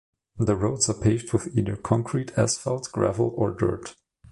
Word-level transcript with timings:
The 0.39 0.55
roads 0.55 0.89
are 0.89 0.95
paved 0.95 1.31
with 1.31 1.55
either 1.55 1.75
concrete, 1.75 2.35
asphalt, 2.35 2.89
gravel 2.91 3.35
or 3.37 3.51
dirt. 3.51 3.95